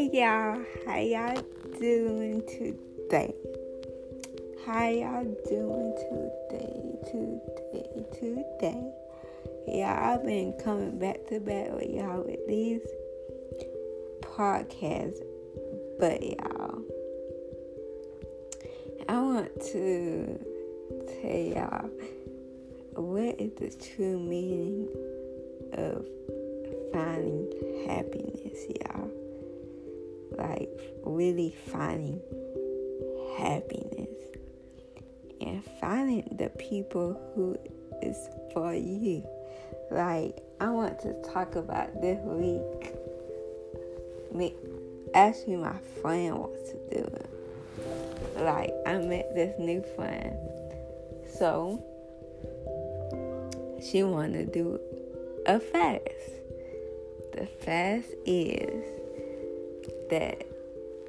Hey 0.00 0.08
y'all, 0.14 0.64
how 0.86 0.96
y'all 0.96 1.42
doing 1.78 2.40
today? 2.46 3.34
How 4.64 4.88
y'all 4.88 5.24
doing 5.46 5.94
today? 6.08 6.80
Today, 7.04 8.06
today. 8.18 8.92
Yeah, 9.68 10.00
I've 10.02 10.24
been 10.24 10.54
coming 10.64 10.98
back 10.98 11.26
to 11.26 11.38
back 11.40 11.72
with 11.72 11.90
y'all 11.90 12.22
with 12.22 12.46
these 12.48 12.80
podcasts, 14.22 15.20
but 15.98 16.22
y'all, 16.22 16.82
I 19.06 19.20
want 19.20 19.60
to 19.72 20.40
tell 21.20 21.30
y'all 21.30 21.90
what 22.94 23.38
is 23.38 23.52
the 23.56 23.94
true 23.94 24.18
meaning 24.18 24.88
of 25.74 26.08
finding 26.90 27.52
happiness, 27.86 28.64
y'all. 28.80 29.29
Like, 30.40 30.70
really 31.04 31.54
finding 31.66 32.20
happiness 33.36 34.08
and 35.40 35.62
finding 35.80 36.36
the 36.38 36.48
people 36.50 37.20
who 37.34 37.56
is 38.02 38.16
for 38.54 38.74
you. 38.74 39.22
Like, 39.90 40.42
I 40.60 40.70
want 40.70 40.98
to 41.00 41.12
talk 41.22 41.56
about 41.56 42.00
this 42.00 42.18
week. 42.24 42.94
Me, 44.32 44.54
actually, 45.14 45.56
my 45.56 45.76
friend 46.00 46.38
wants 46.38 46.70
to 46.70 46.76
do 46.90 47.04
it. 47.04 47.30
Like, 48.36 48.72
I 48.86 48.96
met 48.98 49.34
this 49.34 49.58
new 49.58 49.82
friend. 49.94 50.36
So, 51.38 51.84
she 53.82 54.02
to 54.34 54.46
do 54.46 54.78
a 55.46 55.58
fast. 55.58 56.04
The 57.32 57.46
fast 57.46 58.08
is 58.26 58.84
that 60.10 60.46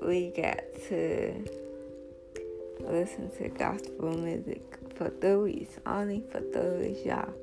we 0.01 0.29
got 0.29 0.61
to 0.89 1.45
listen 2.79 3.29
to 3.37 3.49
gospel 3.49 4.17
music 4.17 4.61
for 4.95 5.09
weeks, 5.41 5.77
only 5.85 6.23
for 6.31 6.41
weeks, 6.79 7.05
y'all. 7.05 7.33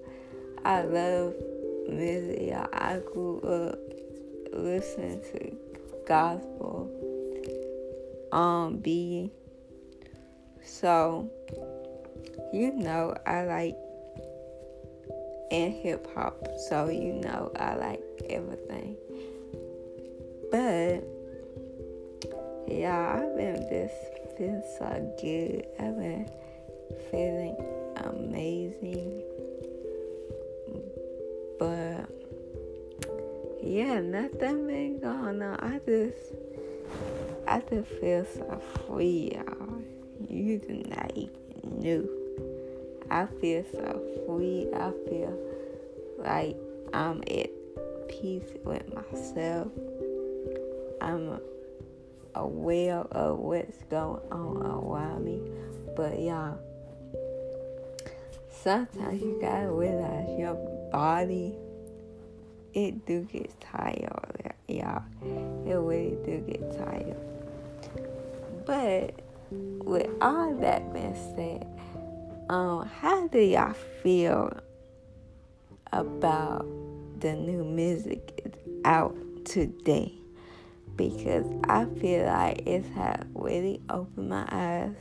I 0.65 0.83
love 0.83 1.35
music, 1.89 2.49
y'all. 2.49 2.69
I 2.73 3.01
grew 3.13 3.41
up 3.41 3.79
listening 4.53 5.21
to 5.33 5.57
gospel, 6.07 6.91
um, 8.33 8.79
B. 8.79 9.31
So, 10.65 11.31
you 12.53 12.73
know, 12.73 13.15
I 13.27 13.45
like 13.45 13.77
and 15.51 15.73
hip 15.73 16.07
hop, 16.15 16.47
so 16.69 16.89
you 16.89 17.15
know 17.15 17.51
I 17.59 17.75
like 17.75 18.03
everything. 18.29 18.97
But 20.51 21.18
yeah, 22.71 23.21
I've 23.21 23.37
been 23.37 23.67
just 23.71 24.37
feeling 24.37 24.63
so 24.79 25.15
good. 25.21 25.67
I've 25.79 25.97
been 25.97 26.31
feeling 27.11 27.57
amazing. 27.97 29.23
But 31.59 32.09
yeah, 33.63 34.01
nothing 34.01 34.67
been 34.67 35.01
going 35.01 35.43
on. 35.43 35.59
I 35.61 35.81
just 35.87 36.35
I 37.47 37.61
just 37.61 37.89
feel 38.01 38.27
so 38.27 38.61
free, 38.87 39.33
y'all. 39.35 39.83
You 40.29 40.59
do 40.59 40.85
not 40.89 41.13
even 41.17 41.33
know. 41.81 42.09
I 43.11 43.27
feel 43.41 43.65
so 43.73 44.03
free. 44.27 44.69
I 44.75 44.93
feel 45.09 45.39
like 46.19 46.57
I'm 46.93 47.23
at 47.23 47.51
peace 48.09 48.51
with 48.65 48.83
myself. 48.95 49.69
I'm 51.01 51.41
aware 52.35 53.01
of 53.13 53.39
what's 53.39 53.83
going 53.85 54.21
on 54.31 54.57
around 54.63 55.25
me. 55.25 55.41
But 55.97 56.21
y'all, 56.21 56.59
sometimes 58.51 59.21
you 59.21 59.39
gotta 59.41 59.71
realize 59.71 60.39
your 60.39 60.55
body, 60.93 61.55
it 62.75 63.07
do 63.07 63.23
get 63.23 63.61
tired, 63.61 64.55
y'all. 64.69 65.03
It 65.67 65.75
really 65.75 66.17
do 66.25 66.39
get 66.47 66.77
tired. 66.79 67.17
But 68.67 69.21
with 69.85 70.09
all 70.21 70.55
that 70.57 70.93
being 70.93 71.15
said, 71.35 71.67
um, 72.51 72.87
how 72.87 73.27
do 73.29 73.41
y'all 73.41 73.75
feel 74.03 74.51
about 75.93 76.67
the 77.21 77.35
new 77.35 77.65
music 77.65 78.47
out 78.85 79.17
today? 79.45 80.15
Because 80.99 81.47
I 81.65 81.87
feel 82.01 82.27
like 82.27 82.65
it's 82.67 82.89
had 82.89 83.27
really 83.33 83.81
opened 83.89 84.29
my 84.29 84.47
eyes. 84.51 84.97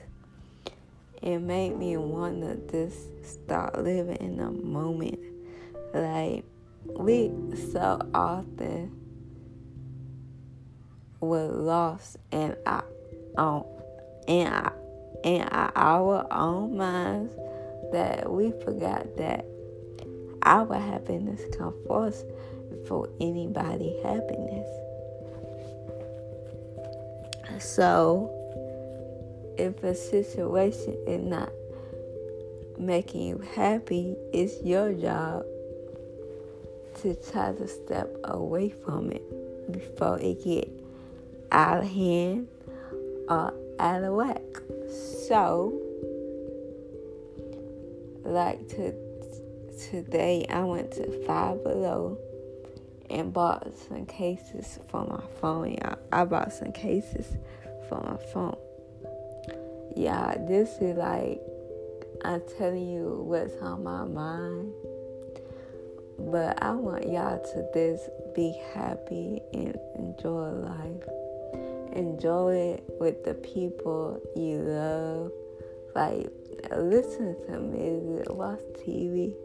It 1.22 1.40
made 1.40 1.76
me 1.76 1.98
want 1.98 2.42
to 2.42 2.56
just 2.72 3.26
start 3.26 3.84
living 3.84 4.18
in 4.18 4.38
the 4.38 4.52
moment. 4.52 5.20
Like 5.94 6.46
we 6.86 7.32
so 7.72 8.00
often 8.14 8.96
were 11.20 11.48
lost 11.48 12.18
in 12.32 12.56
our 12.68 12.86
own 13.38 13.66
in 14.28 14.48
our 14.48 14.74
in 15.24 15.42
our 15.52 16.32
own 16.32 16.78
minds 16.78 17.34
that 17.92 18.32
we 18.32 18.52
forgot 18.64 19.18
that 19.18 19.46
our 20.44 20.76
happiness 20.76 21.42
comes 21.58 21.76
first 21.88 22.26
before 22.70 23.10
anybody 23.20 24.00
happiness. 24.04 24.87
So 27.60 28.34
if 29.58 29.84
a 29.84 29.96
situation 29.96 30.98
is 31.08 31.22
not 31.22 31.52
making 32.78 33.22
you 33.22 33.40
happy, 33.56 34.16
it's 34.34 34.62
your 34.64 34.94
job 34.94 35.46
to 37.02 37.16
try 37.32 37.54
to 37.54 37.68
step 37.68 38.16
away 38.24 38.70
from 38.70 39.12
it 39.12 39.72
before 39.72 40.20
it 40.20 40.44
get 40.44 40.70
out 41.52 41.84
of 41.84 41.90
hand 41.90 42.48
or 43.30 43.54
out 43.80 44.04
of 44.04 44.14
whack. 44.14 44.42
So, 45.28 45.80
like 48.24 48.68
to, 48.70 48.94
today, 49.90 50.46
I 50.50 50.64
went 50.64 50.92
to 50.94 51.26
Five 51.26 51.64
Below 51.64 52.18
and 53.10 53.32
bought 53.34 53.72
some 53.88 54.06
cases 54.06 54.80
for 54.90 55.06
my 55.06 55.22
phone. 55.40 55.78
I 56.18 56.26
bought 56.26 56.52
some 56.52 56.72
cases 56.72 57.28
for 57.88 58.02
my 58.02 58.18
phone. 58.34 58.58
Yeah, 59.96 60.34
this 60.48 60.70
is 60.82 60.98
like 60.98 61.40
I'm 62.26 62.42
telling 62.58 62.90
you 62.90 63.22
what's 63.24 63.56
on 63.58 63.84
my 63.84 64.04
mind. 64.04 64.74
But 66.18 66.64
I 66.64 66.72
want 66.72 67.08
y'all 67.08 67.38
to 67.38 67.70
just 67.72 68.10
be 68.34 68.60
happy 68.74 69.44
and 69.54 69.78
enjoy 69.96 70.50
life. 70.50 71.04
Enjoy 71.96 72.56
it 72.56 72.84
with 73.00 73.24
the 73.24 73.36
people 73.36 74.20
you 74.36 74.58
love. 74.58 75.32
Like, 75.94 76.32
listen 76.76 77.36
to 77.46 77.60
music, 77.60 78.34
watch 78.34 78.62
TV. 78.80 79.36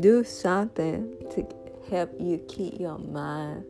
Do 0.00 0.22
something 0.22 1.16
to 1.30 1.46
help 1.88 2.10
you 2.20 2.44
keep 2.46 2.78
your 2.78 2.98
mind 2.98 3.64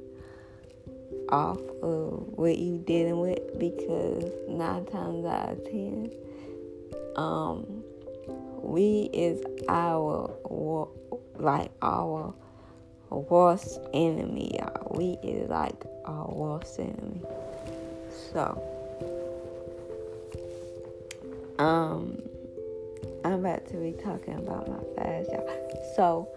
off 1.30 1.60
of 1.82 2.26
what 2.36 2.58
you 2.58 2.78
dealing 2.78 3.20
with 3.20 3.58
because 3.58 4.24
nine 4.48 4.84
times 4.86 5.24
out 5.26 5.50
of 5.50 5.64
ten, 5.64 6.10
um, 7.16 7.82
we 8.62 9.10
is 9.12 9.42
our 9.68 10.34
like 11.38 11.70
our 11.82 12.34
worst 13.10 13.80
enemy, 13.94 14.58
y'all. 14.58 14.92
We 14.96 15.18
is 15.22 15.48
like 15.48 15.84
our 16.04 16.28
worst 16.28 16.78
enemy. 16.78 17.20
So, 18.32 18.62
um, 21.58 22.20
I'm 23.24 23.44
about 23.44 23.66
to 23.68 23.76
be 23.76 23.92
talking 23.92 24.34
about 24.34 24.68
my 24.68 24.80
fast, 24.96 25.30
y'all. 25.32 25.92
So, 25.96 26.28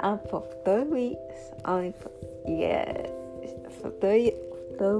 I'm 0.00 0.18
for 0.30 0.44
three 0.64 0.84
weeks, 0.84 1.34
only 1.64 1.92
for, 1.92 2.10
yeah, 2.46 3.06
for 3.80 3.90
three, 4.00 4.32
three 4.78 4.94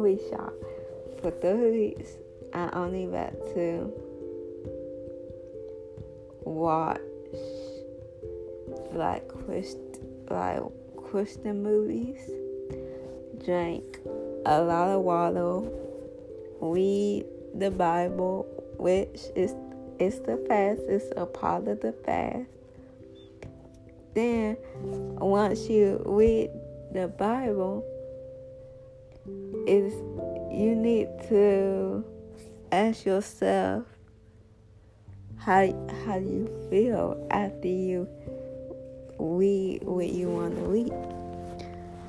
weeks, 1.70 2.08
I 2.52 2.70
only 2.72 3.04
about 3.04 3.32
to 3.54 3.92
watch 6.44 7.00
like 8.92 9.28
Christ, 9.28 9.78
like 10.30 10.60
Christian 11.10 11.62
movies, 11.62 12.20
drink 13.44 13.98
a 14.46 14.62
lot 14.62 14.88
of 14.88 15.02
water, 15.02 15.68
read 16.60 17.24
the 17.54 17.70
Bible, 17.70 18.46
which 18.78 19.20
is 19.34 19.54
it's 19.98 20.18
the 20.20 20.36
fast, 20.48 20.82
it's 20.88 21.12
a 21.16 21.26
part 21.26 21.68
of 21.68 21.80
the 21.80 21.92
fast. 21.92 22.48
Then 24.14 24.56
once 25.18 25.68
you 25.68 26.02
read 26.06 26.50
the 26.92 27.08
Bible, 27.08 27.84
is 29.66 29.92
you 30.52 30.74
need 30.74 31.08
to 31.28 32.04
ask 32.72 33.04
yourself 33.04 33.84
how 35.36 35.66
how 36.04 36.16
you 36.16 36.48
feel 36.70 37.26
after 37.30 37.68
you 37.68 38.08
read 39.18 39.82
what 39.82 40.08
you 40.08 40.28
want 40.28 40.54
to 40.56 40.62
read. 40.62 40.92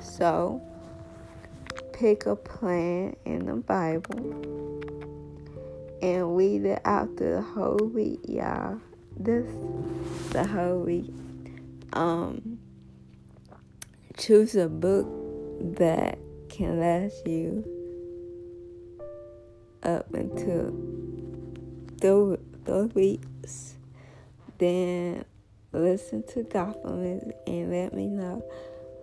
So 0.00 0.60
pick 1.92 2.26
a 2.26 2.36
plan 2.36 3.16
in 3.24 3.46
the 3.46 3.54
Bible 3.54 4.18
and 6.02 6.36
read 6.36 6.64
it 6.64 6.80
out 6.84 7.16
the 7.16 7.42
whole 7.42 7.90
week, 7.92 8.20
y'all. 8.28 8.80
This 9.16 9.46
the 10.30 10.46
whole 10.46 10.80
week. 10.80 11.12
Um 11.92 12.58
choose 14.16 14.56
a 14.56 14.68
book 14.68 15.06
that 15.76 16.18
can 16.58 16.80
last 16.80 17.24
you 17.24 17.64
up 19.84 20.12
until 20.12 20.74
those, 22.00 22.38
those 22.64 22.92
weeks. 22.96 23.76
Then 24.58 25.24
listen 25.72 26.24
to 26.34 26.42
gospel 26.42 26.96
music 26.96 27.36
and 27.46 27.70
let 27.70 27.94
me 27.94 28.08
know. 28.08 28.44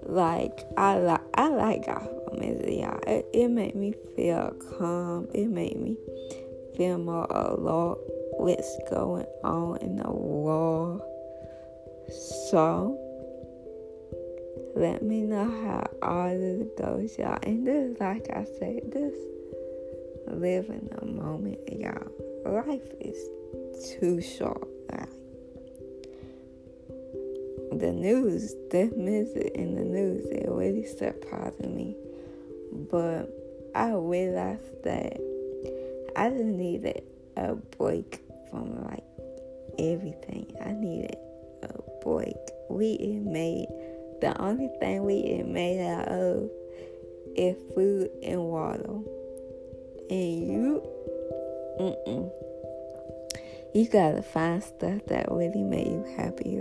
Like 0.04 0.66
I 0.78 0.98
like 0.98 1.22
I 1.36 1.48
like 1.48 1.86
gospel 1.86 2.38
music, 2.38 2.82
y'all. 2.82 3.00
It, 3.08 3.26
it 3.34 3.48
made 3.48 3.76
me 3.76 3.94
feel 4.18 4.54
calm. 4.78 5.30
It 5.34 5.48
made 5.48 5.80
me 5.80 5.96
feel 6.76 6.98
more 6.98 7.26
alert 7.30 8.00
what's 8.34 8.78
going 8.90 9.26
on 9.46 9.78
in 9.78 9.96
the 9.96 10.12
world. 10.12 11.02
So 12.50 13.00
let 14.76 15.04
me 15.04 15.22
know 15.22 15.46
how 15.46 15.90
all 16.02 16.28
it 16.28 16.78
goes, 16.78 17.18
y'all. 17.18 17.40
And 17.44 17.66
this, 17.66 18.00
like 18.00 18.30
I 18.32 18.46
said, 18.60 18.92
this 18.92 19.16
live 20.28 20.70
in 20.70 20.90
the 20.92 21.06
moment, 21.06 21.60
y'all. 21.72 22.12
Life 22.46 22.88
is 23.00 23.18
too 24.00 24.22
short. 24.22 24.68
Like, 24.92 25.10
the 27.80 27.92
news, 27.92 28.54
the 28.72 28.92
music 28.96 29.52
in 29.56 29.76
the 29.76 29.84
news, 29.84 30.26
it 30.28 30.48
really 30.50 30.86
surprised 30.86 31.60
me. 31.66 31.96
But 32.92 33.30
I 33.76 33.92
realized 33.92 34.84
that 34.84 35.20
I 36.16 36.30
just 36.30 36.44
needed 36.44 37.04
a 37.36 37.56
break 37.56 38.22
from 38.50 38.84
like 38.86 39.04
everything. 39.78 40.56
I 40.64 40.72
needed 40.72 41.18
a 41.64 42.04
break. 42.04 42.36
We 42.70 42.98
made 43.24 43.68
the 44.26 44.42
only 44.42 44.70
thing 44.80 45.04
we 45.04 45.18
is 45.18 45.46
made 45.46 45.86
out 45.86 46.08
of 46.08 46.50
is 47.36 47.56
food 47.76 48.10
and 48.24 48.44
water. 48.44 48.90
And 50.10 50.48
you, 50.48 50.84
mm-mm. 51.80 52.32
You 53.76 53.88
gotta 53.88 54.24
find 54.24 54.64
stuff 54.64 55.02
that 55.10 55.30
really 55.30 55.62
make 55.62 55.86
you 55.86 56.04
happy, 56.18 56.60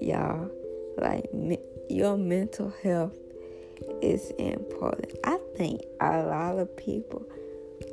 y'all. 0.00 0.50
Like 0.96 1.34
me, 1.34 1.58
your 1.90 2.16
mental 2.16 2.72
health 2.82 3.16
is 4.00 4.30
important. 4.38 5.12
I 5.24 5.38
think 5.58 5.82
a 6.00 6.22
lot 6.22 6.58
of 6.58 6.74
people 6.74 7.22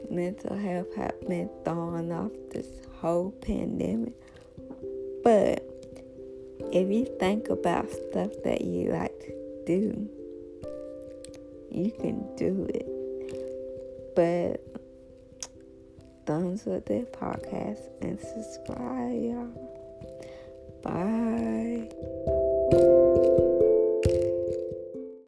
mental 0.10 0.56
health 0.56 0.96
have 0.96 1.20
been 1.28 1.50
thrown 1.66 2.14
off 2.14 2.32
this 2.52 2.68
whole 3.02 3.32
pandemic. 3.42 4.14
But 5.22 5.75
if 6.76 6.92
you 6.92 7.06
think 7.20 7.48
about 7.48 7.90
stuff 7.90 8.32
that 8.44 8.60
you 8.60 8.92
like 8.92 9.18
to 9.22 9.64
do, 9.66 10.10
you 11.72 11.90
can 11.90 12.36
do 12.36 12.68
it. 12.68 12.86
But 14.14 14.62
thumbs 16.26 16.68
up 16.68 16.86
this 16.86 17.06
podcast 17.06 17.80
and 18.02 18.20
subscribe, 18.20 19.24
y'all. 19.24 19.52
Bye. 20.84 22.35